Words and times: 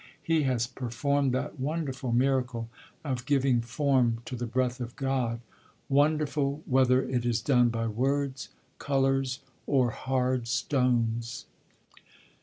He 0.23 0.41
has 0.49 0.65
performed 0.65 1.31
that 1.33 1.59
wonderful 1.59 2.11
miracle 2.11 2.71
of 3.05 3.27
giving 3.27 3.61
form 3.61 4.23
to 4.25 4.35
the 4.35 4.47
breath 4.47 4.79
of 4.79 4.95
God, 4.95 5.41
wonderful 5.89 6.63
whether 6.65 7.03
it 7.03 7.23
is 7.23 7.39
done 7.39 7.69
by 7.69 7.85
words, 7.85 8.49
colours, 8.79 9.41
or 9.67 9.91
hard 9.91 10.47
stones.... 10.47 11.45